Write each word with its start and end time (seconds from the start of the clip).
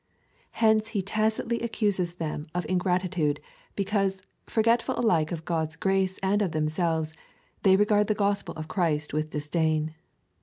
Hence 0.57 0.87
he 0.97 1.03
tacitly 1.03 1.59
accuses 1.59 2.15
tlieni 2.15 2.47
of 2.55 2.65
ingratitude, 2.67 3.39
because, 3.75 4.23
forgetful 4.47 4.99
alike 4.99 5.31
of 5.31 5.45
God's 5.45 5.75
grace 5.75 6.17
and 6.23 6.41
of 6.41 6.53
themselves, 6.53 7.13
they 7.61 7.75
regard 7.75 8.07
the 8.07 8.15
gospel 8.15 8.55
of 8.55 8.67
Christ 8.67 9.13
with 9.13 9.29
disdain. 9.29 9.93